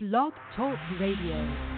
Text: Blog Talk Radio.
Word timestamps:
Blog 0.00 0.32
Talk 0.54 0.78
Radio. 1.00 1.77